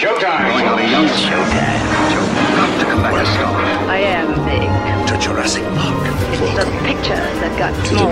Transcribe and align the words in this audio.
Showtime. 0.00 0.48
Going 0.48 0.64
on 0.64 0.78
a 0.80 0.88
young 0.88 1.04
showtime. 1.12 1.76
Joe, 2.08 2.24
got 2.56 2.72
to 2.80 2.84
come 2.88 3.02
back 3.04 3.20
a 3.20 3.26
star. 3.36 3.52
I 3.84 4.00
am 4.16 4.32
big. 4.48 4.64
To 5.12 5.14
Jurassic 5.20 5.60
Park. 5.76 6.00
It's 6.40 6.56
the 6.56 6.64
pictures 6.88 7.36
that 7.44 7.52
got 7.60 7.76
small. 7.84 8.08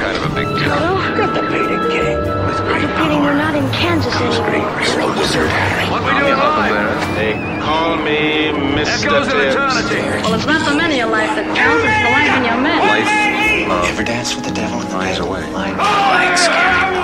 Kind 0.00 0.16
of 0.16 0.24
a 0.24 0.32
big 0.32 0.48
deal. 0.56 0.72
Oh, 0.72 0.96
Get 1.20 1.36
the 1.36 1.44
painting 1.52 1.84
king. 1.92 2.16
With 2.48 2.56
great 2.64 2.88
Pity 2.96 3.20
we're 3.20 3.36
not 3.36 3.52
in 3.52 3.68
Kansas 3.76 4.08
anymore. 4.16 4.72
Hero 4.80 5.12
wizard 5.20 5.52
Harry. 5.52 5.84
What 5.92 6.00
we 6.08 6.16
doing 6.16 6.32
live? 6.32 6.96
They 7.12 7.36
call 7.60 8.00
me 8.00 8.48
Mr. 8.72 9.12
Echoes 9.12 9.28
of 9.28 9.36
eternity. 9.36 10.00
Well, 10.24 10.32
it's 10.32 10.48
not 10.48 10.64
the 10.64 10.80
many 10.80 11.04
in 11.04 11.12
life 11.12 11.36
that 11.36 11.44
counts, 11.52 11.84
it's 11.84 12.00
the 12.08 12.12
life 12.16 12.32
in 12.40 12.48
your 12.48 12.56
men. 12.56 12.80
Life, 12.88 13.68
love, 13.68 13.84
Ever 13.84 14.00
dance 14.00 14.32
with 14.32 14.48
the 14.48 14.56
devil 14.56 14.80
in 14.80 14.88
the 14.88 14.96
finds 14.96 15.20
bed? 15.20 15.28
a 15.28 16.97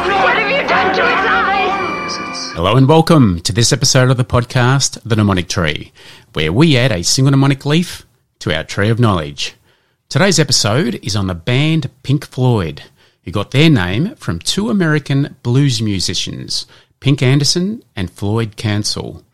Hello 2.55 2.77
and 2.77 2.87
welcome 2.87 3.41
to 3.41 3.53
this 3.53 3.73
episode 3.73 4.13
of 4.13 4.17
the 4.17 4.25
podcast, 4.25 5.03
The 5.03 5.17
Mnemonic 5.17 5.49
Tree, 5.49 5.93
where 6.35 6.53
we 6.53 6.77
add 6.77 6.93
a 6.93 7.03
single 7.03 7.33
mnemonic 7.33 7.67
leaf 7.67 8.07
to 8.39 8.57
our 8.57 8.63
tree 8.63 8.91
of 8.91 9.01
knowledge. 9.01 9.57
Today's 10.09 10.39
episode 10.39 11.01
is 11.03 11.17
on 11.17 11.27
the 11.27 11.35
band 11.35 11.91
Pink 12.05 12.25
Floyd, 12.25 12.85
who 13.25 13.33
got 13.33 13.51
their 13.51 13.69
name 13.69 14.15
from 14.15 14.39
two 14.39 14.71
American 14.71 15.35
blues 15.43 15.83
musicians, 15.83 16.67
Pink 17.01 17.25
Anderson 17.25 17.83
and 17.97 18.09
Floyd 18.09 18.57
Council. 18.57 19.25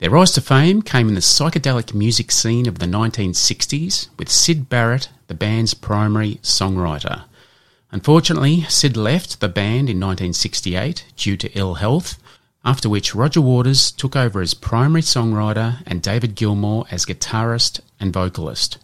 Their 0.00 0.10
rise 0.10 0.32
to 0.32 0.40
fame 0.40 0.82
came 0.82 1.06
in 1.06 1.14
the 1.14 1.20
psychedelic 1.20 1.94
music 1.94 2.32
scene 2.32 2.66
of 2.66 2.80
the 2.80 2.86
1960s, 2.86 4.08
with 4.18 4.28
Syd 4.28 4.68
Barrett, 4.68 5.10
the 5.28 5.34
band's 5.34 5.74
primary 5.74 6.40
songwriter. 6.42 7.22
Unfortunately, 7.92 8.62
Syd 8.62 8.96
left 8.96 9.38
the 9.38 9.48
band 9.48 9.88
in 9.88 10.00
1968 10.00 11.04
due 11.16 11.36
to 11.36 11.56
ill 11.56 11.74
health, 11.74 12.18
after 12.64 12.88
which 12.88 13.14
Roger 13.14 13.40
Waters 13.40 13.92
took 13.92 14.16
over 14.16 14.40
as 14.40 14.54
primary 14.54 15.02
songwriter 15.02 15.82
and 15.86 16.00
David 16.00 16.34
Gilmour 16.34 16.86
as 16.90 17.04
guitarist 17.04 17.80
and 18.00 18.12
vocalist. 18.12 18.78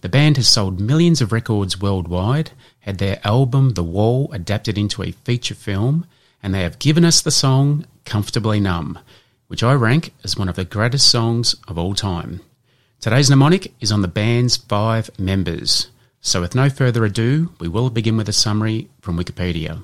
The 0.00 0.08
band 0.08 0.36
has 0.36 0.48
sold 0.48 0.80
millions 0.80 1.22
of 1.22 1.32
records 1.32 1.80
worldwide, 1.80 2.50
had 2.80 2.98
their 2.98 3.20
album 3.24 3.70
The 3.70 3.84
Wall 3.84 4.30
adapted 4.32 4.76
into 4.76 5.02
a 5.02 5.12
feature 5.12 5.54
film, 5.54 6.06
and 6.42 6.54
they 6.54 6.62
have 6.62 6.78
given 6.78 7.04
us 7.04 7.22
the 7.22 7.30
song 7.30 7.86
Comfortably 8.04 8.60
Numb, 8.60 8.98
which 9.46 9.62
I 9.62 9.72
rank 9.72 10.12
as 10.22 10.36
one 10.36 10.48
of 10.48 10.56
the 10.56 10.64
greatest 10.64 11.08
songs 11.08 11.54
of 11.68 11.78
all 11.78 11.94
time. 11.94 12.40
Today's 13.00 13.30
mnemonic 13.30 13.72
is 13.80 13.92
on 13.92 14.02
the 14.02 14.08
band's 14.08 14.56
five 14.56 15.10
members. 15.18 15.88
So, 16.20 16.40
with 16.40 16.54
no 16.54 16.68
further 16.68 17.04
ado, 17.04 17.52
we 17.58 17.68
will 17.68 17.90
begin 17.90 18.16
with 18.16 18.28
a 18.28 18.32
summary 18.32 18.88
from 19.00 19.18
Wikipedia. 19.18 19.82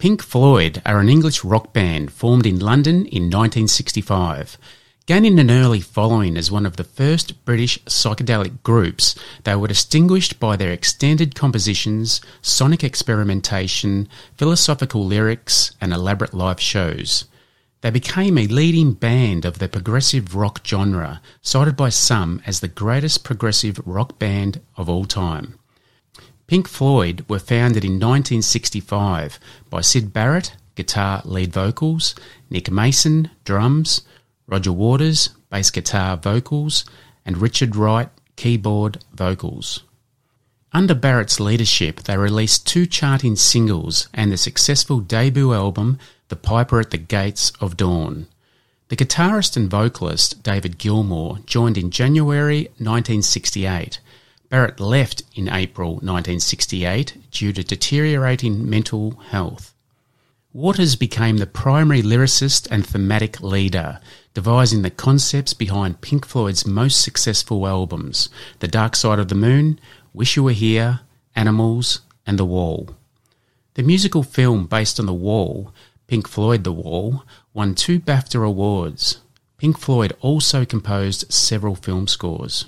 Pink 0.00 0.22
Floyd 0.22 0.80
are 0.86 0.98
an 0.98 1.10
English 1.10 1.44
rock 1.44 1.74
band 1.74 2.10
formed 2.10 2.46
in 2.46 2.58
London 2.58 3.04
in 3.04 3.24
1965. 3.24 4.56
Gaining 5.04 5.38
an 5.38 5.50
early 5.50 5.80
following 5.80 6.38
as 6.38 6.50
one 6.50 6.64
of 6.64 6.76
the 6.76 6.84
first 6.84 7.44
British 7.44 7.78
psychedelic 7.84 8.62
groups, 8.62 9.14
they 9.44 9.54
were 9.54 9.68
distinguished 9.68 10.40
by 10.40 10.56
their 10.56 10.72
extended 10.72 11.34
compositions, 11.34 12.22
sonic 12.40 12.82
experimentation, 12.82 14.08
philosophical 14.38 15.04
lyrics, 15.04 15.72
and 15.82 15.92
elaborate 15.92 16.32
live 16.32 16.60
shows. 16.60 17.26
They 17.82 17.90
became 17.90 18.38
a 18.38 18.46
leading 18.46 18.94
band 18.94 19.44
of 19.44 19.58
the 19.58 19.68
progressive 19.68 20.34
rock 20.34 20.62
genre, 20.66 21.20
cited 21.42 21.76
by 21.76 21.90
some 21.90 22.40
as 22.46 22.60
the 22.60 22.68
greatest 22.68 23.22
progressive 23.22 23.78
rock 23.84 24.18
band 24.18 24.62
of 24.78 24.88
all 24.88 25.04
time. 25.04 25.59
Pink 26.50 26.66
Floyd 26.66 27.24
were 27.28 27.38
founded 27.38 27.84
in 27.84 27.92
1965 27.92 29.38
by 29.70 29.80
Syd 29.80 30.12
Barrett, 30.12 30.56
guitar 30.74 31.22
lead 31.24 31.52
vocals, 31.52 32.16
Nick 32.50 32.72
Mason, 32.72 33.30
drums, 33.44 34.02
Roger 34.48 34.72
Waters, 34.72 35.28
bass 35.48 35.70
guitar 35.70 36.16
vocals, 36.16 36.84
and 37.24 37.38
Richard 37.38 37.76
Wright, 37.76 38.08
keyboard 38.34 38.98
vocals. 39.14 39.84
Under 40.72 40.92
Barrett's 40.92 41.38
leadership, 41.38 42.02
they 42.02 42.16
released 42.16 42.66
two 42.66 42.84
charting 42.84 43.36
singles 43.36 44.08
and 44.12 44.32
the 44.32 44.36
successful 44.36 44.98
debut 44.98 45.54
album, 45.54 46.00
The 46.30 46.36
Piper 46.36 46.80
at 46.80 46.90
the 46.90 46.98
Gates 46.98 47.52
of 47.60 47.76
Dawn. 47.76 48.26
The 48.88 48.96
guitarist 48.96 49.56
and 49.56 49.70
vocalist 49.70 50.42
David 50.42 50.78
Gilmour 50.78 51.46
joined 51.46 51.78
in 51.78 51.92
January 51.92 52.62
1968. 52.78 54.00
Barrett 54.50 54.80
left 54.80 55.22
in 55.36 55.48
April 55.48 55.92
1968 55.92 57.30
due 57.30 57.52
to 57.52 57.62
deteriorating 57.62 58.68
mental 58.68 59.12
health. 59.30 59.72
Waters 60.52 60.96
became 60.96 61.36
the 61.36 61.46
primary 61.46 62.02
lyricist 62.02 62.66
and 62.68 62.84
thematic 62.84 63.40
leader, 63.40 64.00
devising 64.34 64.82
the 64.82 64.90
concepts 64.90 65.54
behind 65.54 66.00
Pink 66.00 66.26
Floyd's 66.26 66.66
most 66.66 67.00
successful 67.00 67.64
albums 67.64 68.28
The 68.58 68.66
Dark 68.66 68.96
Side 68.96 69.20
of 69.20 69.28
the 69.28 69.36
Moon, 69.36 69.78
Wish 70.12 70.34
You 70.34 70.42
Were 70.42 70.50
Here, 70.50 71.02
Animals, 71.36 72.00
and 72.26 72.36
The 72.36 72.44
Wall. 72.44 72.90
The 73.74 73.84
musical 73.84 74.24
film 74.24 74.66
based 74.66 74.98
on 74.98 75.06
The 75.06 75.14
Wall, 75.14 75.72
Pink 76.08 76.26
Floyd 76.26 76.64
The 76.64 76.72
Wall, 76.72 77.22
won 77.54 77.76
two 77.76 78.00
BAFTA 78.00 78.44
awards. 78.44 79.20
Pink 79.58 79.78
Floyd 79.78 80.12
also 80.20 80.64
composed 80.64 81.32
several 81.32 81.76
film 81.76 82.08
scores. 82.08 82.64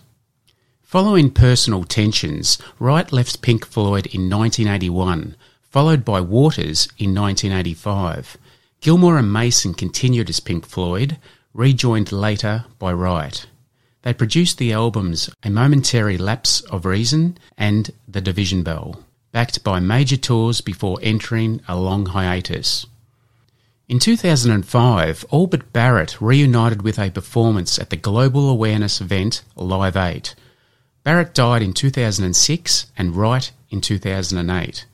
Following 0.92 1.30
personal 1.30 1.84
tensions, 1.84 2.58
Wright 2.78 3.10
left 3.10 3.40
Pink 3.40 3.64
Floyd 3.64 4.04
in 4.08 4.28
1981, 4.28 5.36
followed 5.62 6.04
by 6.04 6.20
Waters 6.20 6.86
in 6.98 7.14
1985. 7.14 8.36
Gilmour 8.82 9.16
and 9.16 9.32
Mason 9.32 9.72
continued 9.72 10.28
as 10.28 10.38
Pink 10.40 10.66
Floyd, 10.66 11.16
rejoined 11.54 12.12
later 12.12 12.66
by 12.78 12.92
Wright. 12.92 13.46
They 14.02 14.12
produced 14.12 14.58
the 14.58 14.74
albums 14.74 15.30
A 15.42 15.48
Momentary 15.48 16.18
Lapse 16.18 16.60
of 16.60 16.84
Reason 16.84 17.38
and 17.56 17.90
The 18.06 18.20
Division 18.20 18.62
Bell, 18.62 19.02
backed 19.30 19.64
by 19.64 19.80
major 19.80 20.18
tours 20.18 20.60
before 20.60 20.98
entering 21.00 21.62
a 21.66 21.74
long 21.74 22.04
hiatus. 22.04 22.84
In 23.88 23.98
2005, 23.98 25.24
all 25.30 25.46
but 25.46 25.72
Barrett 25.72 26.20
reunited 26.20 26.82
with 26.82 26.98
a 26.98 27.10
performance 27.10 27.78
at 27.78 27.88
the 27.88 27.96
global 27.96 28.50
awareness 28.50 29.00
event 29.00 29.42
Live 29.56 29.96
8. 29.96 30.34
Barrett 31.04 31.34
died 31.34 31.62
in 31.62 31.72
2006 31.72 32.92
and 32.96 33.16
Wright 33.16 33.50
in 33.70 33.80
2008. 33.80 34.86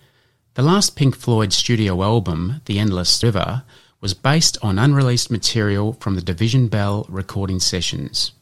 The 0.54 0.62
last 0.62 0.96
Pink 0.96 1.14
Floyd 1.14 1.52
studio 1.52 2.02
album, 2.02 2.62
The 2.64 2.78
Endless 2.78 3.22
River, 3.22 3.62
was 4.00 4.14
based 4.14 4.56
on 4.62 4.78
unreleased 4.78 5.30
material 5.30 5.92
from 5.94 6.14
the 6.14 6.22
Division 6.22 6.68
Bell 6.68 7.04
recording 7.10 7.60
sessions. 7.60 8.32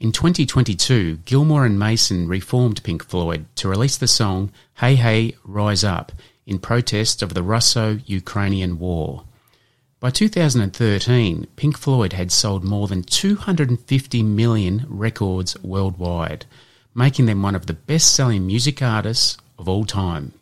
In 0.00 0.10
2022, 0.10 1.18
Gilmour 1.24 1.64
and 1.64 1.78
Mason 1.78 2.26
reformed 2.26 2.82
Pink 2.82 3.04
Floyd 3.04 3.46
to 3.54 3.68
release 3.68 3.96
the 3.96 4.08
song 4.08 4.50
Hey 4.78 4.96
Hey 4.96 5.36
Rise 5.44 5.84
Up 5.84 6.10
in 6.46 6.58
protest 6.58 7.22
of 7.22 7.34
the 7.34 7.44
Russo 7.44 8.00
Ukrainian 8.06 8.80
War. 8.80 9.22
By 10.00 10.10
2013, 10.10 11.46
Pink 11.54 11.78
Floyd 11.78 12.14
had 12.14 12.32
sold 12.32 12.64
more 12.64 12.88
than 12.88 13.04
250 13.04 14.24
million 14.24 14.84
records 14.88 15.56
worldwide, 15.62 16.44
making 16.94 17.26
them 17.26 17.42
one 17.42 17.54
of 17.54 17.66
the 17.66 17.72
best 17.72 18.14
selling 18.14 18.46
music 18.46 18.82
artists 18.82 19.36
of 19.58 19.68
all 19.68 19.84
time. 19.84 20.32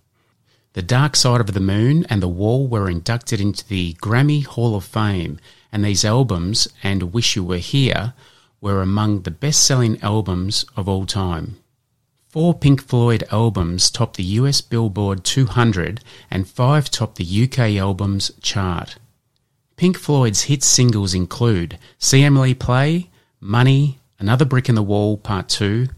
The 0.73 0.83
Dark 0.83 1.17
Side 1.17 1.41
of 1.41 1.53
the 1.53 1.61
Moon 1.61 2.07
and 2.09 2.23
The 2.23 2.29
Wall 2.29 2.69
were 2.69 2.89
inducted 2.89 3.41
into 3.41 3.67
the 3.67 3.95
Grammy 3.95 4.45
Hall 4.45 4.77
of 4.77 4.85
Fame, 4.85 5.41
and 5.73 5.85
these 5.85 6.05
albums 6.05 6.69
and 6.83 7.13
Wish 7.13 7.35
You 7.35 7.45
Were 7.45 7.59
Here 7.59 8.15
were 8.61 8.83
among 8.83 9.23
the 9.23 9.31
best 9.31 9.65
selling 9.65 10.01
albums 10.01 10.65
of 10.77 10.89
all 10.89 11.07
time. 11.07 11.57
Four 12.29 12.55
Pink 12.55 12.83
Floyd 12.83 13.25
albums 13.33 13.91
topped 13.91 14.17
the 14.17 14.23
US 14.23 14.61
Billboard 14.61 15.25
200 15.25 16.01
and 16.31 16.49
five 16.49 16.89
topped 16.89 17.17
the 17.17 17.45
UK 17.45 17.77
albums 17.77 18.31
chart. 18.41 18.97
Pink 19.77 19.99
Floyd's 19.99 20.43
hit 20.43 20.63
singles 20.63 21.15
include 21.15 21.79
See 21.99 22.23
Emily 22.23 22.55
Play, 22.55 23.11
Money, 23.41 23.99
Another 24.21 24.45
Brick 24.45 24.69
in 24.69 24.75
the 24.75 24.83
Wall 24.83 25.17
Part 25.17 25.49
2, 25.49 25.89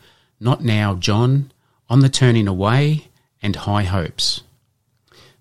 Not 0.43 0.65
Now 0.65 0.95
John, 0.95 1.53
On 1.89 2.01
the 2.01 2.09
Turning 2.09 2.49
Away, 2.49 3.07
and 3.41 3.55
High 3.55 3.85
Hopes. 3.85 4.43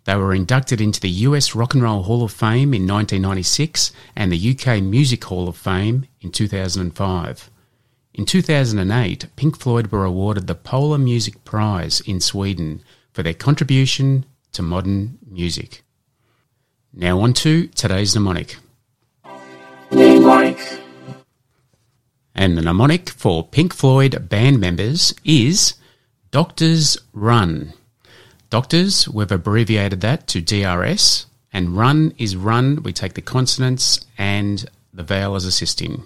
They 0.03 0.15
were 0.15 0.31
inducted 0.31 0.79
into 0.79 0.99
the 0.99 1.09
US 1.09 1.55
Rock 1.55 1.73
and 1.73 1.81
Roll 1.81 2.03
Hall 2.03 2.23
of 2.23 2.31
Fame 2.31 2.71
in 2.71 2.85
1996 2.85 3.93
and 4.15 4.31
the 4.31 4.51
UK 4.51 4.79
Music 4.83 5.23
Hall 5.23 5.47
of 5.47 5.57
Fame 5.57 6.05
in 6.21 6.31
2005. 6.31 7.49
In 8.13 8.25
2008, 8.27 9.25
Pink 9.35 9.57
Floyd 9.57 9.91
were 9.91 10.05
awarded 10.05 10.45
the 10.45 10.53
Polar 10.53 10.99
Music 10.99 11.43
Prize 11.45 12.01
in 12.01 12.19
Sweden 12.19 12.83
for 13.11 13.23
their 13.23 13.33
contribution 13.33 14.25
to 14.51 14.61
modern 14.61 15.17
music. 15.27 15.81
Now 16.93 17.21
on 17.21 17.33
to 17.33 17.65
today's 17.69 18.13
mnemonic. 18.13 18.57
And 22.33 22.57
the 22.57 22.61
mnemonic 22.61 23.09
for 23.09 23.45
Pink 23.45 23.73
Floyd 23.73 24.29
band 24.29 24.59
members 24.59 25.13
is 25.25 25.73
Doctors 26.31 26.97
Run. 27.13 27.73
Doctors, 28.49 29.07
we've 29.07 29.31
abbreviated 29.31 30.01
that 30.01 30.27
to 30.27 30.41
DRS, 30.41 31.25
and 31.53 31.77
run 31.77 32.13
is 32.17 32.35
run. 32.35 32.83
We 32.83 32.93
take 32.93 33.13
the 33.13 33.21
consonants 33.21 34.05
and 34.17 34.65
the 34.93 35.03
vowel 35.03 35.35
as 35.35 35.45
assisting. 35.45 36.03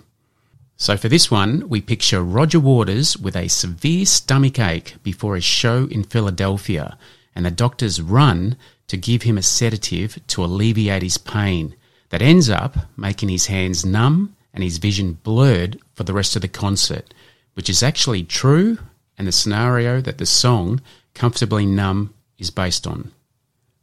So 0.78 0.98
for 0.98 1.10
this 1.10 1.32
one, 1.32 1.70
we 1.70 1.80
picture 1.80 2.22
Roger 2.22 2.60
Waters 2.60 3.18
with 3.18 3.36
a 3.36 3.48
severe 3.48 4.06
stomach 4.06 4.60
ache 4.60 4.96
before 5.04 5.36
a 5.36 5.42
show 5.42 5.88
in 5.90 6.04
Philadelphia, 6.04 6.98
and 7.34 7.46
the 7.46 7.52
doctors 7.52 8.02
run 8.02 8.58
to 8.88 8.98
give 8.98 9.22
him 9.22 9.38
a 9.38 9.42
sedative 9.42 10.20
to 10.28 10.44
alleviate 10.44 11.02
his 11.02 11.18
pain. 11.18 11.76
That 12.10 12.22
ends 12.22 12.50
up 12.50 12.78
making 12.98 13.30
his 13.30 13.48
hands 13.48 13.86
numb 13.86 14.35
and 14.56 14.64
his 14.64 14.80
vision 14.80 15.20
blurred 15.22 15.80
for 15.94 16.04
the 16.04 16.14
rest 16.14 16.36
of 16.36 16.42
the 16.42 16.48
concert, 16.48 17.14
which 17.54 17.70
is 17.70 17.84
actually 17.84 18.24
true 18.24 18.80
and 19.18 19.28
the 19.28 19.32
scenario 19.32 20.02
that 20.02 20.18
the 20.18 20.26
song 20.26 20.82
Comfortably 21.14 21.66
Numb 21.66 22.14
is 22.38 22.50
based 22.50 22.88
on. 22.88 23.12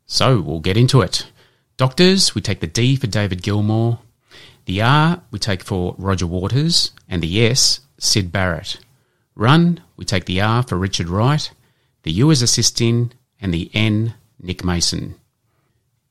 So 0.06 0.40
we'll 0.40 0.60
get 0.60 0.76
into 0.76 1.00
it. 1.00 1.26
Doctors, 1.76 2.34
we 2.34 2.40
take 2.40 2.60
the 2.60 2.66
D 2.66 2.96
for 2.96 3.06
David 3.06 3.42
Gilmour. 3.42 3.98
The 4.64 4.82
R 4.82 5.22
we 5.30 5.38
take 5.38 5.62
for 5.62 5.94
Roger 5.98 6.26
Waters, 6.26 6.92
and 7.08 7.22
the 7.22 7.46
S, 7.46 7.80
Syd 7.98 8.30
Barrett. 8.30 8.78
Run, 9.34 9.80
we 9.96 10.04
take 10.04 10.26
the 10.26 10.40
R 10.40 10.62
for 10.62 10.76
Richard 10.76 11.08
Wright, 11.08 11.50
the 12.02 12.12
U 12.12 12.30
is 12.30 12.42
assisting, 12.42 13.12
and 13.40 13.52
the 13.52 13.70
N, 13.74 14.14
Nick 14.40 14.64
Mason. 14.64 15.14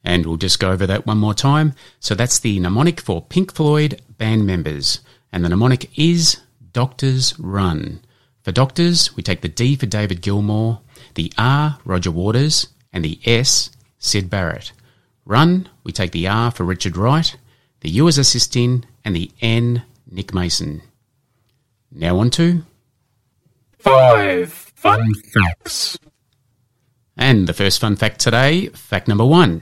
And 0.03 0.25
we'll 0.25 0.37
just 0.37 0.59
go 0.59 0.71
over 0.71 0.87
that 0.87 1.05
one 1.05 1.17
more 1.17 1.33
time. 1.33 1.73
So 1.99 2.15
that's 2.15 2.39
the 2.39 2.59
mnemonic 2.59 2.99
for 2.99 3.21
Pink 3.21 3.53
Floyd 3.53 4.01
band 4.17 4.45
members, 4.45 4.99
and 5.31 5.43
the 5.43 5.49
mnemonic 5.49 5.89
is 5.97 6.41
Doctors 6.73 7.37
Run. 7.39 8.01
For 8.43 8.51
Doctors, 8.51 9.15
we 9.15 9.23
take 9.23 9.41
the 9.41 9.47
D 9.47 9.75
for 9.75 9.85
David 9.85 10.21
Gilmour, 10.21 10.79
the 11.15 11.31
R, 11.37 11.77
Roger 11.85 12.11
Waters, 12.11 12.67
and 12.91 13.05
the 13.05 13.19
S, 13.25 13.69
Syd 13.99 14.29
Barrett. 14.29 14.71
Run, 15.25 15.69
we 15.83 15.91
take 15.91 16.11
the 16.11 16.27
R 16.27 16.49
for 16.49 16.63
Richard 16.63 16.97
Wright, 16.97 17.35
the 17.81 17.89
U 17.89 18.07
as 18.07 18.17
assisting, 18.17 18.85
and 19.05 19.15
the 19.15 19.31
N, 19.41 19.83
Nick 20.09 20.33
Mason. 20.33 20.81
Now 21.91 22.19
on 22.19 22.29
to 22.31 22.63
five 23.77 24.51
fun 24.51 25.13
facts. 25.13 25.97
And 27.17 27.47
the 27.47 27.53
first 27.53 27.79
fun 27.79 27.95
fact 27.95 28.19
today, 28.19 28.67
fact 28.67 29.07
number 29.07 29.25
one. 29.25 29.61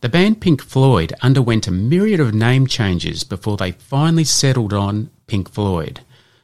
The 0.00 0.08
band 0.08 0.40
Pink 0.40 0.62
Floyd 0.62 1.12
underwent 1.20 1.66
a 1.66 1.70
myriad 1.70 2.20
of 2.20 2.32
name 2.32 2.66
changes 2.66 3.22
before 3.22 3.58
they 3.58 3.72
finally 3.72 4.24
settled 4.24 4.72
on 4.72 5.10
Pink 5.26 5.50
Floyd. 5.50 6.00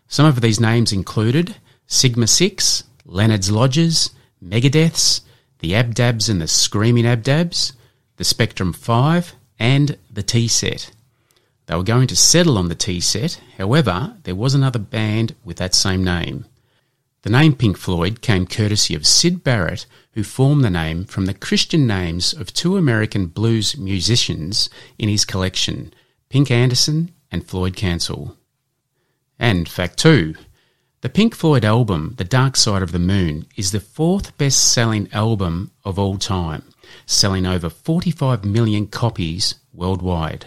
Some 0.09 0.27
of 0.27 0.43
these 0.43 0.61
names 0.61 0.93
included 0.93 1.57
Sigma 1.87 2.27
Six, 2.27 2.85
Leonard's 3.07 3.51
Lodges, 3.51 4.11
Megadeths, 4.45 5.23
the 5.61 5.75
Abdabs 5.75 6.29
and 6.29 6.39
the 6.39 6.47
Screaming 6.47 7.07
Abdabs, 7.07 7.73
the 8.19 8.25
Spectrum 8.25 8.75
5, 8.75 9.35
and 9.59 9.97
the 10.13 10.23
T 10.23 10.49
Set. 10.49 10.91
They 11.65 11.77
were 11.77 11.83
going 11.83 12.09
to 12.09 12.17
settle 12.17 12.59
on 12.59 12.69
the 12.69 12.75
T 12.75 13.01
Set, 13.01 13.41
however, 13.57 14.17
there 14.25 14.35
was 14.35 14.55
another 14.55 14.79
band 14.79 15.35
with 15.47 15.57
that 15.57 15.75
same 15.75 16.05
name. 16.05 16.45
The 17.27 17.33
name 17.33 17.57
Pink 17.57 17.77
Floyd 17.77 18.21
came 18.21 18.47
courtesy 18.47 18.95
of 18.95 19.05
Syd 19.05 19.43
Barrett, 19.43 19.87
who 20.13 20.23
formed 20.23 20.63
the 20.63 20.71
name 20.71 21.05
from 21.05 21.27
the 21.27 21.35
Christian 21.35 21.85
names 21.85 22.33
of 22.33 22.53
two 22.53 22.77
American 22.77 23.27
blues 23.27 23.77
musicians 23.77 24.71
in 24.97 25.09
his 25.09 25.25
collection, 25.25 25.93
Pink 26.29 26.53
Anderson 26.53 27.11
and 27.33 27.45
Floyd 27.45 27.75
Council. 27.75 28.37
And 29.41 29.69
fact 29.69 29.99
two, 29.99 30.37
the 31.01 31.09
Pink 31.09 31.35
Floyd 31.35 31.65
album, 31.65 32.15
The 32.17 32.23
Dark 32.23 32.55
Side 32.55 32.83
of 32.83 32.93
the 32.93 33.01
Moon, 33.01 33.47
is 33.57 33.73
the 33.73 33.81
fourth 33.81 34.39
best 34.39 34.73
selling 34.73 35.09
album 35.13 35.73
of 35.85 35.99
all 35.99 36.19
time, 36.19 36.63
selling 37.07 37.45
over 37.45 37.69
45 37.69 38.45
million 38.45 38.87
copies 38.87 39.57
worldwide. 39.73 40.47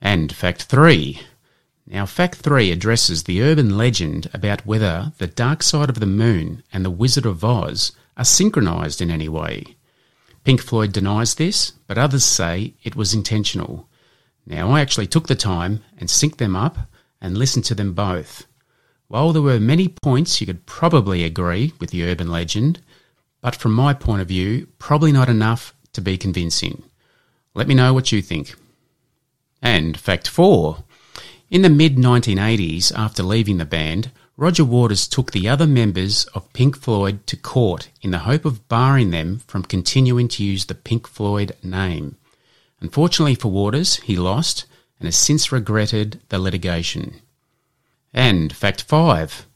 And 0.00 0.32
fact 0.32 0.62
three. 0.62 1.22
Now, 1.88 2.04
fact 2.04 2.38
three 2.38 2.72
addresses 2.72 3.22
the 3.22 3.42
urban 3.42 3.76
legend 3.76 4.28
about 4.34 4.66
whether 4.66 5.12
The 5.18 5.28
Dark 5.28 5.62
Side 5.62 5.88
of 5.88 6.00
the 6.00 6.06
Moon 6.06 6.64
and 6.72 6.84
The 6.84 6.90
Wizard 6.90 7.24
of 7.24 7.44
Oz 7.44 7.92
are 8.16 8.24
synchronised 8.24 9.00
in 9.00 9.10
any 9.10 9.28
way. 9.28 9.76
Pink 10.42 10.60
Floyd 10.60 10.92
denies 10.92 11.36
this, 11.36 11.72
but 11.86 11.96
others 11.96 12.24
say 12.24 12.74
it 12.82 12.96
was 12.96 13.14
intentional. 13.14 13.88
Now, 14.46 14.70
I 14.70 14.80
actually 14.80 15.06
took 15.06 15.28
the 15.28 15.36
time 15.36 15.82
and 15.98 16.08
synced 16.08 16.38
them 16.38 16.56
up 16.56 16.78
and 17.20 17.38
listened 17.38 17.64
to 17.66 17.74
them 17.74 17.94
both. 17.94 18.46
While 19.08 19.32
there 19.32 19.42
were 19.42 19.60
many 19.60 19.88
points 19.88 20.40
you 20.40 20.46
could 20.46 20.66
probably 20.66 21.22
agree 21.22 21.72
with 21.78 21.90
the 21.90 22.04
urban 22.04 22.28
legend, 22.28 22.80
but 23.40 23.54
from 23.54 23.72
my 23.72 23.94
point 23.94 24.22
of 24.22 24.28
view, 24.28 24.66
probably 24.80 25.12
not 25.12 25.28
enough 25.28 25.72
to 25.92 26.00
be 26.00 26.18
convincing. 26.18 26.82
Let 27.54 27.68
me 27.68 27.74
know 27.74 27.94
what 27.94 28.10
you 28.10 28.22
think. 28.22 28.56
And 29.62 29.98
fact 29.98 30.26
four. 30.26 30.84
In 31.48 31.62
the 31.62 31.70
mid 31.70 31.94
1980s, 31.94 32.90
after 32.96 33.22
leaving 33.22 33.58
the 33.58 33.64
band, 33.64 34.10
Roger 34.36 34.64
Waters 34.64 35.06
took 35.06 35.30
the 35.30 35.48
other 35.48 35.66
members 35.66 36.24
of 36.34 36.52
Pink 36.52 36.76
Floyd 36.76 37.24
to 37.28 37.36
court 37.36 37.88
in 38.02 38.10
the 38.10 38.26
hope 38.26 38.44
of 38.44 38.66
barring 38.68 39.10
them 39.12 39.42
from 39.46 39.62
continuing 39.62 40.26
to 40.26 40.42
use 40.42 40.64
the 40.64 40.74
Pink 40.74 41.06
Floyd 41.06 41.54
name. 41.62 42.16
Unfortunately 42.80 43.36
for 43.36 43.52
Waters, 43.52 43.96
he 43.96 44.16
lost 44.16 44.66
and 44.98 45.06
has 45.06 45.14
since 45.14 45.52
regretted 45.52 46.20
the 46.30 46.40
litigation. 46.40 47.20
And 48.12 48.52
fact 48.52 48.82
5. 48.82 49.46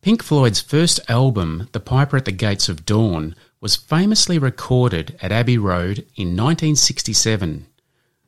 Pink 0.00 0.22
Floyd's 0.22 0.60
first 0.60 1.00
album, 1.08 1.68
The 1.72 1.80
Piper 1.80 2.18
at 2.18 2.24
the 2.24 2.30
Gates 2.30 2.68
of 2.68 2.86
Dawn, 2.86 3.34
was 3.60 3.74
famously 3.74 4.38
recorded 4.38 5.18
at 5.20 5.32
Abbey 5.32 5.58
Road 5.58 6.06
in 6.14 6.36
1967. 6.36 7.66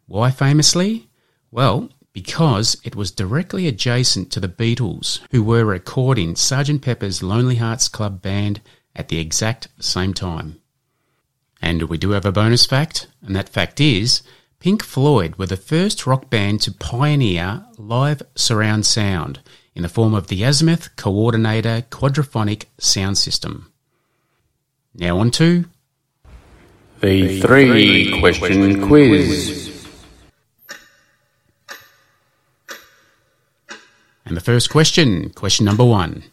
Why 0.07 0.33
famously? 0.33 1.09
Well, 1.53 1.91
because 2.15 2.81
it 2.85 2.97
was 2.97 3.11
directly 3.11 3.67
adjacent 3.67 4.31
to 4.31 4.41
the 4.41 4.49
Beatles, 4.49 5.21
who 5.33 5.43
were 5.43 5.65
recording 5.65 6.35
Sgt. 6.35 6.81
Pepper's 6.81 7.23
Lonely 7.23 7.57
Hearts 7.57 7.89
Club 7.89 8.23
Band 8.23 8.63
at 8.97 9.09
the 9.09 9.19
exact 9.19 9.69
same 9.81 10.15
time. 10.15 10.61
And 11.61 11.83
we 11.83 11.99
do 11.99 12.11
have 12.11 12.25
a 12.25 12.33
bonus 12.33 12.65
fact, 12.65 13.09
and 13.21 13.35
that 13.35 13.49
fact 13.49 13.81
is 13.81 14.23
Pink 14.61 14.83
Floyd 14.83 15.37
were 15.37 15.47
the 15.47 15.57
first 15.57 16.07
rock 16.07 16.31
band 16.31 16.63
to 16.63 16.73
pioneer 16.73 17.67
live 17.77 18.23
surround 18.37 18.87
sound 18.87 19.41
in 19.75 19.83
the 19.83 19.89
form 19.89 20.15
of 20.15 20.29
the 20.29 20.45
Azimuth 20.45 20.95
Coordinator 20.97 21.85
Quadraphonic 21.91 22.67
Sound 22.79 23.19
System. 23.19 23.73
Now 24.95 25.19
on 25.19 25.33
to 25.33 25.65
the 27.01 27.41
three 27.41 28.21
question 28.21 28.87
quiz. 28.87 29.64
And 34.27 34.37
the 34.37 34.41
first 34.41 34.71
question, 34.71 35.31
question 35.31 35.67
number 35.67 35.85
one. 35.85 36.25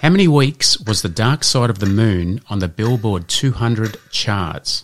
How 0.00 0.10
many 0.10 0.28
weeks 0.28 0.78
was 0.80 1.02
The 1.02 1.08
Dark 1.08 1.42
Side 1.42 1.70
of 1.70 1.80
the 1.80 1.86
Moon 1.86 2.40
on 2.48 2.60
the 2.60 2.68
Billboard 2.68 3.28
200 3.28 3.96
charts? 4.10 4.82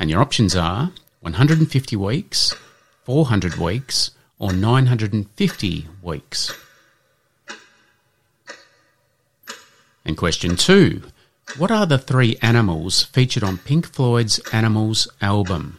And 0.00 0.08
your 0.08 0.20
options 0.20 0.56
are 0.56 0.92
150 1.20 1.96
weeks, 1.96 2.54
400 3.04 3.56
weeks, 3.56 4.12
or 4.38 4.52
950 4.52 5.88
weeks. 6.02 6.56
And 10.04 10.16
question 10.16 10.56
two 10.56 11.02
What 11.58 11.70
are 11.70 11.84
the 11.84 11.98
three 11.98 12.38
animals 12.40 13.02
featured 13.02 13.42
on 13.42 13.58
Pink 13.58 13.86
Floyd's 13.86 14.38
Animals 14.52 15.08
album? 15.20 15.78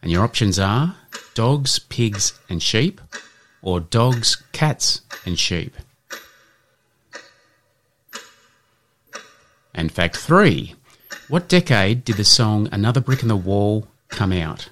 And 0.00 0.10
your 0.10 0.24
options 0.24 0.58
are 0.58 0.96
dogs, 1.34 1.78
pigs, 1.78 2.38
and 2.48 2.62
sheep, 2.62 3.00
or 3.66 3.80
dogs, 3.80 4.36
cats, 4.52 5.00
and 5.26 5.36
sheep. 5.36 5.74
And 9.74 9.90
fact 9.90 10.16
three 10.16 10.76
What 11.28 11.48
decade 11.48 12.04
did 12.04 12.16
the 12.16 12.24
song 12.24 12.68
Another 12.70 13.00
Brick 13.00 13.22
in 13.22 13.28
the 13.28 13.34
Wall 13.34 13.88
come 14.08 14.32
out? 14.32 14.68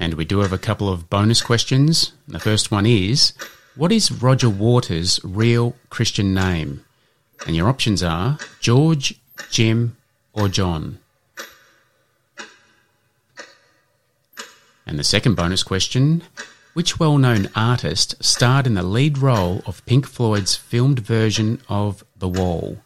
And 0.00 0.14
we 0.14 0.24
do 0.24 0.40
have 0.40 0.52
a 0.52 0.58
couple 0.58 0.88
of 0.88 1.08
bonus 1.08 1.42
questions. 1.42 2.12
The 2.26 2.40
first 2.40 2.72
one 2.72 2.84
is 2.84 3.34
what 3.76 3.92
is 3.92 4.10
Roger 4.10 4.50
Waters' 4.50 5.20
real 5.22 5.76
Christian 5.90 6.34
name? 6.34 6.84
And 7.46 7.54
your 7.54 7.68
options 7.68 8.02
are 8.02 8.38
George, 8.58 9.14
Jim, 9.48 9.96
or 10.32 10.48
John. 10.48 10.98
And 14.88 14.98
the 14.98 15.04
second 15.04 15.34
bonus 15.34 15.62
question 15.62 16.22
Which 16.72 16.98
well 16.98 17.18
known 17.18 17.50
artist 17.54 18.14
starred 18.24 18.66
in 18.66 18.74
the 18.74 18.82
lead 18.82 19.18
role 19.18 19.60
of 19.66 19.84
Pink 19.84 20.06
Floyd's 20.06 20.56
filmed 20.56 21.00
version 21.00 21.60
of 21.68 22.02
The 22.16 22.28
Wall? 22.28 22.78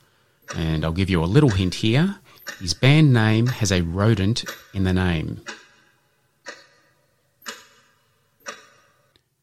And 0.56 0.85
I'll 0.85 0.92
give 0.92 1.09
you 1.09 1.23
a 1.23 1.26
little 1.26 1.50
hint 1.50 1.75
here. 1.76 2.16
His 2.59 2.75
band 2.75 3.12
name 3.12 3.47
has 3.47 3.71
a 3.71 3.82
rodent 3.82 4.44
in 4.75 4.82
the 4.82 4.92
name. 4.92 5.42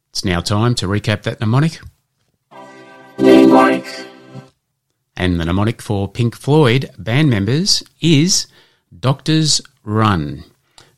It's 0.09 0.25
now 0.25 0.41
time 0.41 0.75
to 0.75 0.87
recap 0.87 1.23
that 1.23 1.39
mnemonic. 1.39 1.79
Mnemonic. 3.17 3.85
And 5.15 5.39
the 5.39 5.45
mnemonic 5.45 5.81
for 5.81 6.09
Pink 6.09 6.35
Floyd 6.35 6.89
band 6.97 7.29
members 7.29 7.83
is 8.01 8.47
Doctors 8.97 9.61
Run. 9.85 10.43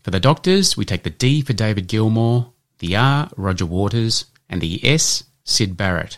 For 0.04 0.12
the 0.12 0.20
doctors, 0.20 0.76
we 0.76 0.86
take 0.86 1.04
the 1.04 1.12
D 1.12 1.42
for 1.42 1.54
David 1.54 1.88
Gilmour, 1.88 2.52
the 2.80 2.96
R, 2.96 3.30
Roger 3.38 3.66
Waters, 3.66 4.26
and 4.50 4.60
the 4.60 4.80
S, 4.84 5.24
Syd 5.44 5.78
Barrett. 5.78 6.18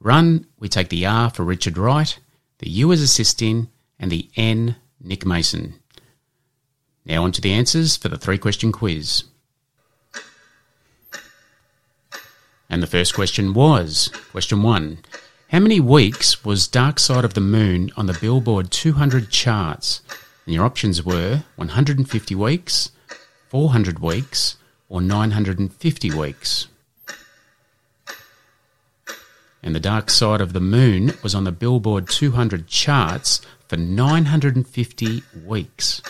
Run, 0.00 0.46
we 0.58 0.68
take 0.68 0.88
the 0.88 1.06
R 1.06 1.30
for 1.30 1.44
Richard 1.44 1.78
Wright, 1.78 2.18
the 2.58 2.68
U 2.68 2.92
as 2.92 3.00
assisting, 3.00 3.68
and 3.98 4.10
the 4.10 4.28
N, 4.36 4.74
Nick 5.00 5.24
Mason. 5.24 5.74
Now 7.04 7.22
on 7.22 7.32
to 7.32 7.40
the 7.40 7.52
answers 7.52 7.96
for 7.96 8.08
the 8.08 8.18
three 8.18 8.38
question 8.38 8.72
quiz. 8.72 9.24
And 12.68 12.82
the 12.82 12.88
first 12.88 13.14
question 13.14 13.54
was 13.54 14.08
question 14.32 14.62
one 14.62 14.98
How 15.50 15.60
many 15.60 15.78
weeks 15.78 16.44
was 16.44 16.66
Dark 16.66 16.98
Side 16.98 17.24
of 17.24 17.34
the 17.34 17.40
Moon 17.40 17.90
on 17.96 18.06
the 18.06 18.18
Billboard 18.20 18.70
200 18.72 19.30
charts? 19.30 20.00
And 20.46 20.54
your 20.54 20.64
options 20.64 21.04
were 21.04 21.44
150 21.56 22.34
weeks, 22.34 22.90
400 23.52 23.98
weeks, 23.98 24.56
or 24.88 25.02
950 25.02 26.10
weeks. 26.12 26.68
And 29.62 29.74
The 29.74 29.78
Dark 29.78 30.08
Side 30.08 30.40
of 30.40 30.54
the 30.54 30.60
Moon 30.60 31.12
was 31.22 31.34
on 31.34 31.44
the 31.44 31.52
Billboard 31.52 32.08
200 32.08 32.66
charts 32.66 33.42
for 33.68 33.76
950 33.76 35.22
weeks. 35.44 36.00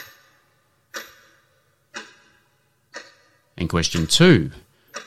And 3.56 3.68
question 3.68 4.06
two 4.06 4.52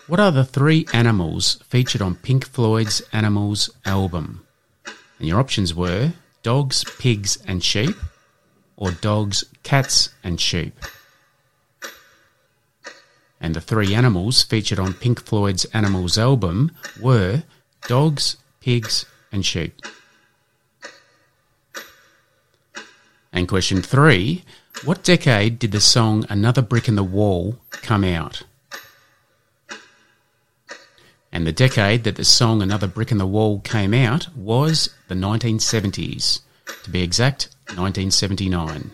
What 0.08 0.20
are 0.20 0.34
the 0.34 0.44
three 0.44 0.86
animals 0.92 1.64
featured 1.70 2.02
on 2.02 2.16
Pink 2.16 2.46
Floyd's 2.46 3.02
Animals 3.14 3.70
album? 3.86 4.46
And 5.20 5.30
your 5.30 5.40
options 5.40 5.74
were 5.74 6.12
dogs, 6.44 6.84
pigs, 7.00 7.38
and 7.48 7.64
sheep, 7.64 7.96
or 8.76 8.92
dogs, 8.92 9.46
cats, 9.64 10.10
and 10.22 10.38
sheep. 10.42 10.78
And 13.40 13.54
the 13.54 13.62
three 13.62 13.94
animals 13.94 14.44
featured 14.44 14.80
on 14.80 14.94
Pink 14.94 15.22
Floyd's 15.22 15.66
Animals 15.66 16.18
album 16.18 16.72
were 17.00 17.44
dogs, 17.88 18.38
pigs, 18.62 19.06
and 19.32 19.46
sheep. 19.46 19.82
And 23.32 23.48
question 23.48 23.82
three 23.82 24.44
What 24.86 25.04
decade 25.04 25.60
did 25.60 25.74
the 25.74 25.82
song 25.82 26.26
Another 26.30 26.62
Brick 26.62 26.88
in 26.88 26.96
the 26.96 27.04
Wall 27.04 27.58
come 27.72 28.04
out? 28.04 28.44
And 31.32 31.46
the 31.46 31.52
decade 31.52 32.06
that 32.06 32.16
the 32.16 32.24
song 32.24 32.62
Another 32.62 32.88
Brick 32.88 33.12
in 33.12 33.18
the 33.18 33.28
Wall 33.28 33.60
came 33.60 33.94
out 33.94 34.34
was 34.34 34.90
the 35.10 35.16
1970s. 35.16 36.40
To 36.84 36.90
be 36.90 37.04
exact, 37.04 37.50
1979. 37.76 38.92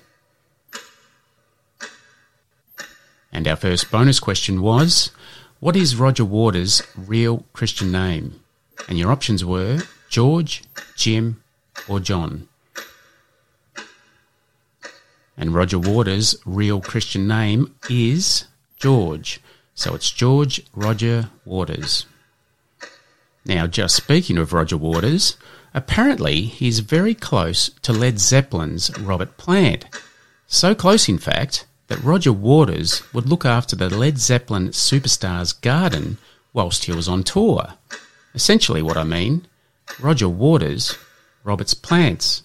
And 3.31 3.47
our 3.47 3.55
first 3.55 3.91
bonus 3.91 4.19
question 4.19 4.61
was 4.61 5.11
What 5.59 5.75
is 5.75 5.95
Roger 5.95 6.25
Waters' 6.25 6.81
real 6.95 7.45
Christian 7.53 7.91
name? 7.91 8.41
And 8.89 8.97
your 8.97 9.11
options 9.11 9.45
were 9.45 9.79
George, 10.09 10.63
Jim, 10.95 11.41
or 11.87 11.99
John. 11.99 12.47
And 15.37 15.53
Roger 15.53 15.79
Waters' 15.79 16.35
real 16.45 16.81
Christian 16.81 17.27
name 17.27 17.73
is 17.89 18.45
George. 18.77 19.39
So 19.73 19.95
it's 19.95 20.11
George 20.11 20.61
Roger 20.75 21.29
Waters. 21.45 22.05
Now, 23.45 23.65
just 23.65 23.95
speaking 23.95 24.37
of 24.37 24.53
Roger 24.53 24.77
Waters, 24.77 25.37
apparently 25.73 26.41
he's 26.41 26.79
very 26.79 27.15
close 27.15 27.69
to 27.81 27.93
Led 27.93 28.19
Zeppelin's 28.19 28.95
Robert 28.99 29.37
Plant. 29.37 29.85
So 30.45 30.75
close, 30.75 31.09
in 31.09 31.17
fact, 31.17 31.65
that 31.91 32.01
Roger 32.05 32.31
Waters 32.31 33.03
would 33.11 33.27
look 33.27 33.43
after 33.43 33.75
the 33.75 33.89
Led 33.89 34.17
Zeppelin 34.17 34.69
superstar's 34.69 35.51
garden 35.51 36.17
whilst 36.53 36.85
he 36.85 36.93
was 36.93 37.09
on 37.09 37.21
tour. 37.21 37.73
Essentially, 38.33 38.81
what 38.81 38.95
I 38.95 39.03
mean, 39.03 39.45
Roger 39.99 40.29
Waters, 40.29 40.97
Robert's 41.43 41.73
plants. 41.73 42.43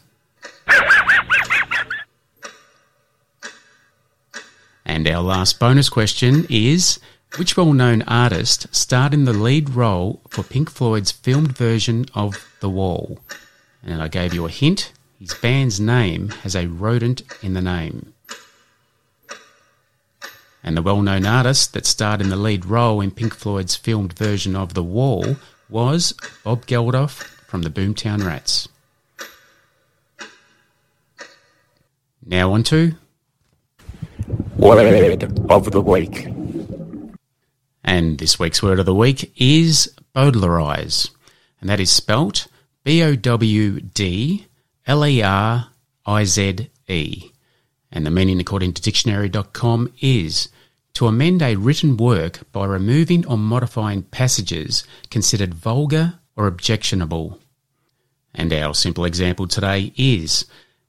And 4.84 5.06
our 5.06 5.22
last 5.22 5.60
bonus 5.60 5.88
question 5.88 6.48
is 6.50 6.98
Which 7.36 7.56
well 7.56 7.72
known 7.72 8.02
artist 8.02 8.66
starred 8.74 9.14
in 9.14 9.26
the 9.26 9.32
lead 9.32 9.70
role 9.70 10.22
for 10.28 10.42
Pink 10.42 10.68
Floyd's 10.68 11.12
filmed 11.12 11.56
version 11.56 12.06
of 12.14 12.52
The 12.58 12.68
Wall? 12.68 13.20
And 13.84 14.02
I 14.02 14.08
gave 14.08 14.34
you 14.34 14.44
a 14.44 14.50
hint 14.50 14.90
his 15.20 15.34
band's 15.34 15.80
name 15.80 16.28
has 16.42 16.54
a 16.54 16.66
rodent 16.66 17.22
in 17.42 17.54
the 17.54 17.62
name. 17.62 18.12
And 20.66 20.76
the 20.76 20.82
well 20.82 21.00
known 21.00 21.24
artist 21.24 21.72
that 21.74 21.86
starred 21.86 22.20
in 22.20 22.28
the 22.28 22.36
lead 22.36 22.66
role 22.66 23.00
in 23.00 23.12
Pink 23.12 23.34
Floyd's 23.34 23.76
filmed 23.76 24.12
version 24.12 24.56
of 24.56 24.74
The 24.74 24.82
Wall 24.82 25.36
was 25.68 26.12
Bob 26.42 26.66
Geldof 26.66 27.22
from 27.46 27.62
the 27.62 27.70
Boomtown 27.70 28.26
Rats. 28.26 28.68
Now 32.24 32.52
on 32.52 32.64
to 32.64 32.96
Word 34.56 35.22
of 35.48 35.70
the 35.70 35.80
week. 35.80 36.26
And 37.84 38.18
this 38.18 38.36
week's 38.36 38.60
word 38.60 38.80
of 38.80 38.86
the 38.86 38.94
week 38.94 39.32
is 39.36 39.94
Bowdlerize. 40.16 41.10
And 41.60 41.70
that 41.70 41.78
is 41.78 41.92
spelt 41.92 42.48
B 42.82 43.02
O 43.04 43.14
W 43.14 43.80
D 43.80 44.46
L 44.86 45.06
E 45.06 45.22
R 45.22 45.68
I 46.04 46.24
Z 46.24 46.68
E. 46.88 47.30
And 47.92 48.04
the 48.04 48.10
meaning, 48.10 48.40
according 48.40 48.72
to 48.74 48.82
dictionary.com, 48.82 49.92
is 50.00 50.48
to 50.96 51.06
amend 51.06 51.42
a 51.42 51.56
written 51.56 51.94
work 51.98 52.40
by 52.52 52.64
removing 52.64 53.26
or 53.26 53.36
modifying 53.36 54.02
passages 54.02 54.82
considered 55.10 55.52
vulgar 55.52 56.14
or 56.36 56.46
objectionable. 56.46 57.38
And 58.34 58.50
our 58.50 58.72
simple 58.72 59.04
example 59.04 59.46
today 59.46 59.92
is 59.98 60.46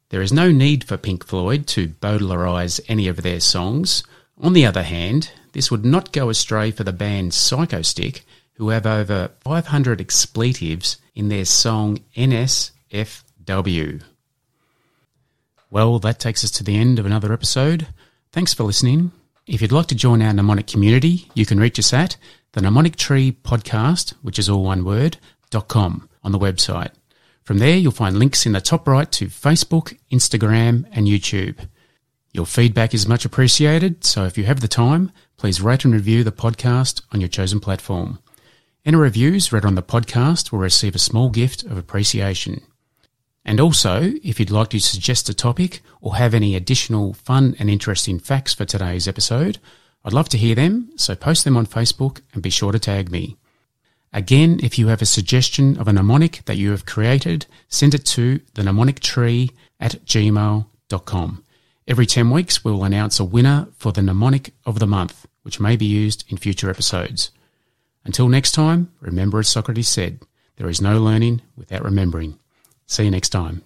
there 0.08 0.22
is 0.22 0.32
no 0.32 0.50
need 0.50 0.86
for 0.86 0.96
Pink 0.96 1.26
Floyd 1.26 1.68
to 1.68 1.90
Bowdlerize 1.90 2.80
any 2.88 3.10
of 3.10 3.22
their 3.22 3.42
songs. 3.42 4.02
On 4.40 4.54
the 4.54 4.66
other 4.66 4.84
hand, 4.84 5.32
this 5.52 5.70
would 5.70 5.84
not 5.84 6.14
go 6.14 6.30
astray 6.30 6.72
for 6.72 6.86
the 6.86 6.94
band 6.94 7.34
Psychostick, 7.34 8.22
who 8.54 8.70
have 8.70 8.86
over 8.86 9.32
500 9.42 10.00
expletives 10.00 10.96
in 11.16 11.28
their 11.28 11.44
song 11.44 12.00
NSFW. 12.16 14.02
Well, 15.70 16.00
that 16.00 16.20
takes 16.22 16.46
us 16.46 16.52
to 16.52 16.64
the 16.64 16.78
end 16.78 16.98
of 16.98 17.06
another 17.06 17.34
episode. 17.34 17.88
Thanks 18.32 18.54
for 18.54 18.64
listening. 18.64 19.12
If 19.48 19.62
you'd 19.62 19.72
like 19.72 19.88
to 19.88 19.96
join 19.96 20.22
our 20.22 20.34
mnemonic 20.34 20.68
community, 20.68 21.32
you 21.34 21.46
can 21.46 21.58
reach 21.58 21.80
us 21.80 21.94
at 21.94 22.18
the 22.52 22.60
Mnemonic 22.60 22.98
Tree 22.98 23.32
Podcast, 23.32 24.14
which 24.22 24.38
is 24.38 24.50
all 24.50 24.66
one 24.66 24.84
word, 24.84 25.20
dot 25.52 25.70
com 25.70 26.10
on 26.22 26.34
the 26.34 26.38
website. 26.38 26.92
From 27.44 27.60
there, 27.60 27.78
you'll 27.78 27.94
find 27.94 28.20
links 28.20 28.46
in 28.46 28.52
the 28.52 28.60
top 28.60 28.86
right 28.86 29.10
to 29.14 29.28
Facebook, 29.28 29.98
Instagram, 30.12 30.86
and 30.92 31.08
YouTube. 31.08 31.66
Your 32.34 32.46
feedback 32.46 32.94
is 32.94 33.08
much 33.08 33.24
appreciated, 33.24 34.04
so 34.04 34.26
if 34.26 34.38
you 34.38 34.44
have 34.44 34.60
the 34.60 34.68
time, 34.68 35.14
please 35.38 35.62
rate 35.62 35.86
and 35.86 35.94
review 35.94 36.26
the 36.26 36.34
podcast 36.34 37.02
on 37.14 37.22
your 37.22 37.30
chosen 37.30 37.62
platform. 37.62 38.20
Any 38.86 38.98
reviews 38.98 39.54
read 39.54 39.64
on 39.64 39.76
the 39.76 39.82
podcast 39.82 40.52
will 40.52 40.60
receive 40.60 40.94
a 40.94 41.00
small 41.00 41.30
gift 41.30 41.64
of 41.64 41.78
appreciation. 41.78 42.64
And 43.48 43.62
also, 43.62 44.12
if 44.24 44.42
you'd 44.42 44.52
like 44.52 44.70
to 44.72 44.80
suggest 44.80 45.30
a 45.30 45.34
topic 45.34 45.82
or 46.02 46.18
have 46.18 46.34
any 46.34 46.54
additional 46.54 47.14
fun 47.14 47.56
and 47.58 47.70
interesting 47.70 48.20
facts 48.20 48.54
for 48.54 48.66
today's 48.66 49.08
episode, 49.08 49.58
I'd 50.04 50.12
love 50.12 50.28
to 50.30 50.38
hear 50.38 50.54
them, 50.54 50.92
so 50.98 51.16
post 51.16 51.46
them 51.46 51.56
on 51.56 51.66
Facebook 51.66 52.20
and 52.34 52.44
be 52.44 52.50
sure 52.50 52.74
to 52.74 52.80
tag 52.80 53.10
me. 53.10 53.38
Again, 54.12 54.60
if 54.62 54.78
you 54.78 54.88
have 54.88 55.02
a 55.02 55.06
suggestion 55.06 55.80
of 55.80 55.88
a 55.88 55.94
mnemonic 55.94 56.44
that 56.44 56.58
you 56.58 56.72
have 56.72 56.86
created, 56.86 57.46
send 57.70 57.94
it 57.94 58.06
to 58.08 58.42
the 58.56 58.64
mnemonic 58.64 59.00
tree 59.00 59.52
at 59.80 60.04
gmail.com. 60.06 61.44
Every 61.88 62.06
10 62.06 62.30
weeks, 62.30 62.66
we 62.66 62.72
will 62.74 62.84
announce 62.84 63.18
a 63.18 63.26
winner 63.26 63.70
for 63.78 63.94
the 63.94 64.02
mnemonic 64.02 64.54
of 64.66 64.80
the 64.80 64.88
month, 64.88 65.26
which 65.44 65.62
may 65.62 65.78
be 65.78 65.86
used 65.86 66.26
in 66.30 66.36
future 66.36 66.70
episodes. 66.70 67.32
Until 68.04 68.28
next 68.28 68.52
time, 68.52 68.92
remember 69.00 69.40
as 69.40 69.48
Socrates 69.48 69.88
said, 69.88 70.20
there 70.58 70.70
is 70.70 70.82
no 70.82 71.02
learning 71.02 71.42
without 71.56 71.86
remembering. 71.86 72.40
See 72.88 73.04
you 73.04 73.12
next 73.12 73.30
time. 73.30 73.64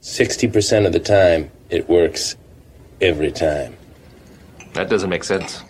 60% 0.00 0.86
of 0.86 0.92
the 0.92 1.00
time, 1.00 1.50
it 1.68 1.88
works 1.88 2.36
every 3.00 3.32
time. 3.32 3.76
That 4.74 4.88
doesn't 4.88 5.10
make 5.10 5.24
sense. 5.24 5.62